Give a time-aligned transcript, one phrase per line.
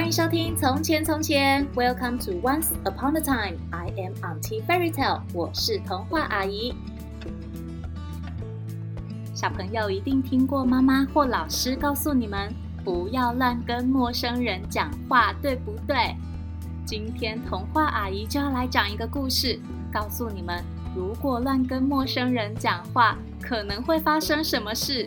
[0.00, 3.58] 欢迎收听《从前从前》，Welcome to Once Upon a Time。
[3.70, 6.74] I am Auntie Fairy Tale，我是童话阿姨。
[9.34, 12.50] 小朋友一定听过妈妈或老师告诉你们，
[12.82, 16.16] 不要乱跟陌生人讲话，对不对？
[16.86, 19.60] 今天童话阿姨就要来讲一个故事，
[19.92, 20.64] 告诉你们，
[20.96, 25.06] 如果乱跟陌生人讲话，可能会发生什么事。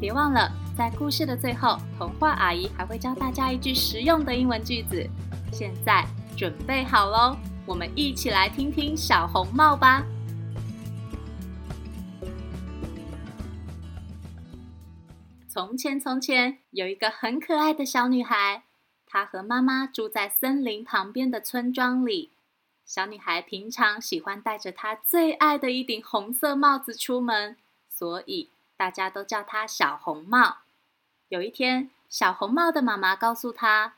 [0.00, 0.50] 别忘了。
[0.76, 5.06] 在故事的最后，童话阿姨还会教大家一句实用的英文句子。
[5.52, 7.36] 现在准备好喽，
[7.66, 10.02] 我们一起来听听小红帽吧。
[15.46, 18.62] 从前，从前有一个很可爱的小女孩，
[19.06, 22.32] 她和妈妈住在森林旁边的村庄里。
[22.86, 27.58] 小女孩平常喜欢戴着她最爱的一顶红色帽子出门，
[27.90, 28.48] 所以
[28.82, 30.56] 大家都叫她小红帽。
[31.28, 33.94] 有一天，小红帽的妈妈告诉她：“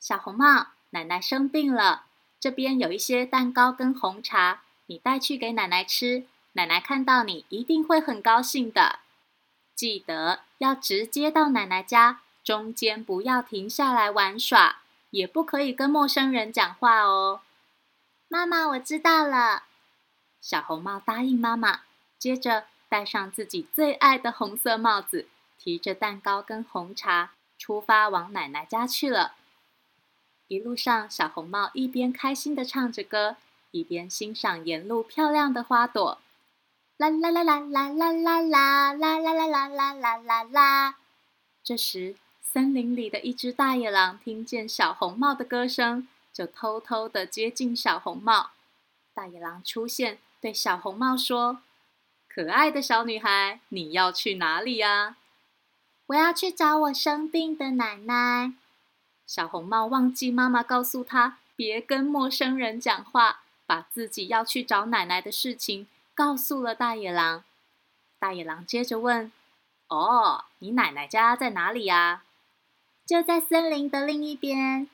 [0.00, 2.06] 小红帽，奶奶生病了，
[2.40, 6.24] 这边有一些蛋糕跟红茶，你带去给奶奶吃。
[6.54, 9.00] 奶奶看到你一定会很高兴的。
[9.76, 14.78] 记得要直接到奶奶家，中间不要停下来玩耍，
[15.10, 17.42] 也不可以跟陌生人讲话哦。”
[18.28, 19.64] 妈妈，我知道了。
[20.40, 21.80] 小红帽答应妈妈，
[22.18, 22.64] 接着
[22.94, 25.26] 戴上自己最爱的红色帽子。
[25.58, 29.34] 提着蛋糕跟红茶，出发往奶奶家去了。
[30.46, 33.34] 一路上，小红帽一边开心地唱着歌，
[33.72, 36.18] 一边欣赏沿路漂亮的花朵。
[36.98, 40.94] 啦啦啦啦啦啦啦啦啦啦啦啦啦啦啦啦！
[41.64, 48.50] 这时，森林里的一只大野狼听见小红帽的歌声，就偷偷地接近小红帽。
[49.12, 51.58] 大野狼出现，对小红帽说
[52.34, 55.14] ：“可爱的小女孩，你要去哪里呀？”
[56.06, 58.54] 我要去找我生病的奶奶。
[59.24, 67.44] 小红帽忘记妈妈告诉她别跟陌生人讲话，把自己要去找奶奶的事情告诉了大野狼。
[68.18, 69.30] 大野狼接着问
[69.86, 72.24] ：“哦，你奶奶家在哪里呀
[73.06, 74.88] ？”“就在森林的另一边。”“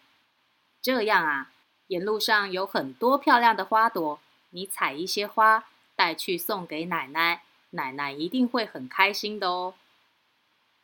[0.82, 1.50] 这样啊，
[1.86, 5.64] 沿路上有很多漂亮的花朵，你采一些花
[6.00, 9.74] 带去送给奶奶，奶奶一定会很开心的哦。”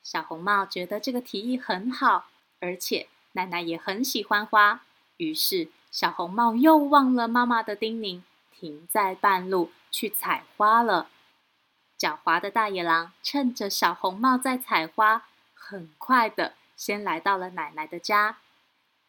[0.05, 2.27] 小红帽觉得这个提议很好，
[2.61, 4.83] 而且奶奶也很喜欢花，
[5.17, 8.21] 于是小红帽又忘了妈妈的叮咛，
[8.53, 11.09] 停在半路去采花了。
[11.99, 18.37] 狡猾的大野狼趁着小红帽在采花，很快的先来到了奶奶的家。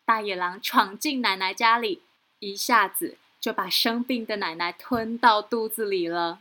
[0.05, 2.01] 大野狼闯进奶奶家里，
[2.39, 6.39] 一下子就把生病的奶奶吞到肚子里了。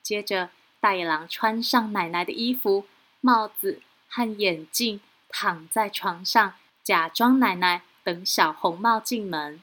[0.00, 2.86] 接着，大野狼穿上奶奶的衣服。
[3.20, 6.54] 帽子和眼镜，躺在床上，
[6.84, 9.60] 假装奶奶等小红帽进门。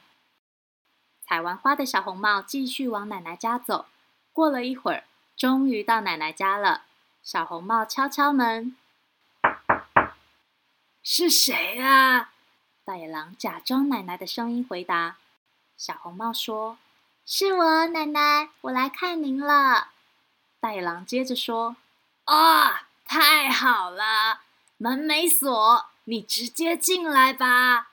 [1.22, 3.86] 采完花的小红帽继续往奶奶家走。
[4.34, 5.06] 过了一会儿，
[5.38, 6.82] 终于到奶奶家了。
[7.24, 8.76] 小红帽敲敲门
[11.02, 12.34] ：“是谁啊？”
[12.84, 15.16] 大野狼假装奶奶的声音回答。
[15.78, 16.80] 小红帽说
[17.24, 19.90] ：“是我，奶奶，我来看您了。”
[20.60, 21.78] 大野狼接着说
[22.26, 24.42] ：“啊！”太好了，
[24.76, 27.92] 门没锁，你直接进来吧。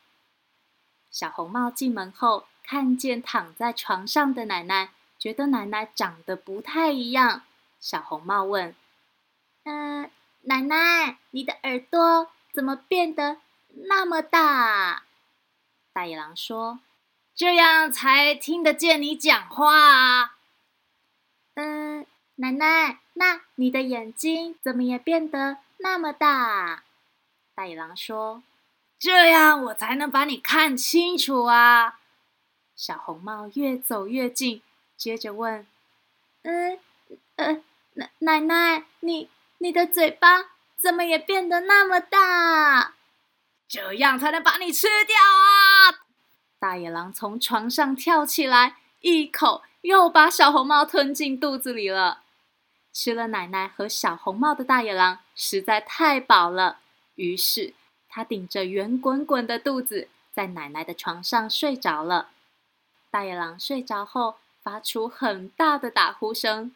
[1.08, 7.42] 小红帽进门后，看见躺在床上的奶奶，觉得奶奶长得不太一样。
[7.78, 8.74] 小红帽问
[9.62, 13.36] ：“嗯、奶奶，你的耳朵怎么变得
[13.88, 15.04] 那么大？”
[15.94, 16.80] 大野狼说
[17.34, 20.36] ：“这样才听得见你讲话啊。”
[21.54, 22.06] 嗯、
[22.36, 26.82] 奶奶，那你的眼睛怎么也变得那么大？
[27.54, 28.42] 大野狼说
[28.98, 32.00] ：“这样我才能把你看清楚啊。”
[32.74, 34.60] 小红帽越走越近，
[34.96, 35.64] 接着问
[36.42, 36.78] ：“嗯，
[37.36, 37.62] 呃，
[37.94, 42.94] 奶奶奶，你你的嘴巴怎么也变得那么大？
[43.68, 45.63] 这样才能把你吃掉啊！”
[46.64, 52.22] 大野狼从床上跳起来，一口又把小红帽吞进肚子里了。
[52.90, 56.78] 吃了奶奶和小红帽的大野狼实在太饱了，
[57.16, 57.74] 于是
[58.08, 62.30] 他顶着圆滚滚的肚子，在奶奶的床上睡着了。
[63.10, 66.74] 大野狼睡着后，发出很大的打呼声。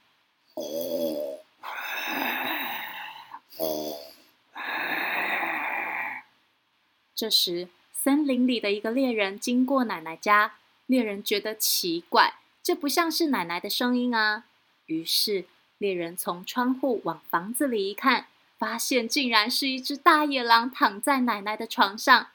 [7.14, 7.68] 这时，
[8.02, 10.54] 森林里的一个猎人经过奶奶家，
[10.86, 14.44] 猎人觉得奇怪，这不像是奶奶的声音啊，
[14.86, 15.46] 于是。
[15.78, 18.26] 猎人从窗户往房子里一看，
[18.58, 22.30] 发现竟然是一只大野狼躺在奶奶的床上。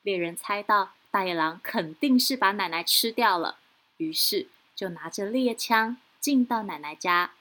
[0.00, 3.58] 猎人猜到大野狼肯定是把奶奶吃掉了，
[3.98, 7.32] 于是就拿着猎枪进到奶奶家。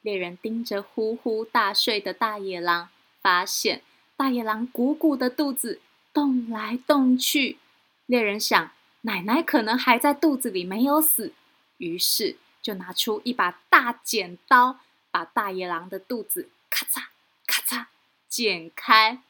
[0.00, 2.90] 猎人盯着呼呼大睡的大野狼，
[3.20, 3.82] 发现
[4.16, 5.80] 大野狼鼓鼓的肚子
[6.16, 7.58] 动来动去。
[8.06, 8.70] 猎人想，
[9.02, 11.34] 奶奶可能还在肚子里没有死，
[11.76, 14.78] 于是就拿出一把大剪刀，
[15.10, 17.08] 把大野狼的肚子咔嚓
[17.46, 17.88] 咔嚓
[18.30, 19.20] 剪开。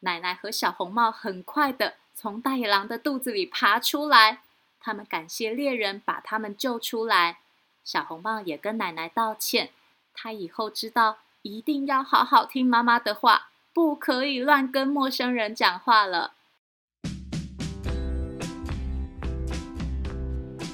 [0.00, 4.42] 奶奶和小红帽很快的从大野狼的肚子里爬出来，
[4.80, 7.38] 他们感谢猎人把他们救出来。
[7.82, 9.70] 小红帽也跟奶奶道歉。
[10.12, 16.32] 他以后知道一定要好好听妈妈的话，不可以乱跟陌生人讲话了。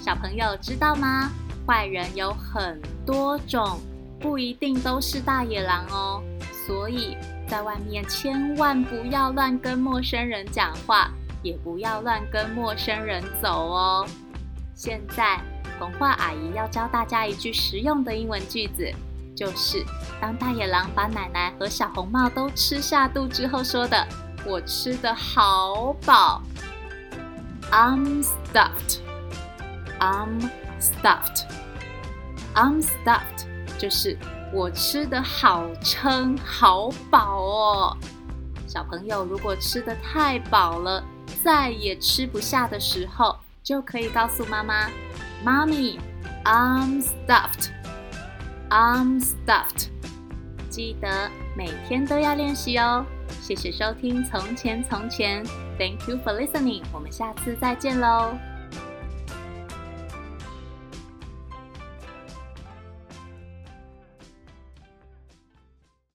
[0.01, 1.31] 小朋友知道吗？
[1.65, 3.79] 坏人有很多种，
[4.19, 6.23] 不一定都是大野狼哦。
[6.67, 7.17] 所以
[7.47, 11.11] 在外面千万不要乱跟陌生人讲话，
[11.43, 14.05] 也不要乱跟陌生人走哦。
[14.75, 15.41] 现在
[15.79, 18.93] 童话阿姨要教大家一句实用的英文句子。
[19.39, 19.85] 就是
[20.21, 24.05] 当大野狼把奶奶和小红帽都吃下肚之后说的
[24.45, 26.43] ：“我吃得好饱
[27.71, 28.99] ，I'm stuffed,
[30.01, 30.51] I'm
[30.81, 31.45] stuffed,
[32.57, 33.47] I'm stuffed。”
[33.79, 34.19] 就是
[34.53, 37.97] 我吃得好撑好饱哦。
[38.67, 41.05] 小朋友如果吃得太饱了，
[41.45, 44.89] 再也吃不下的时候，就可以告诉妈妈
[45.45, 46.01] ：“Mommy,
[46.45, 47.71] I'm stuffed。”
[48.71, 49.89] I'm stuffed。
[50.69, 53.05] 记得每天都要练习哦。
[53.43, 55.45] 谢谢收听《从前从前》
[55.79, 56.83] ，Thank you for listening。
[56.93, 58.48] 我们下次再见喽。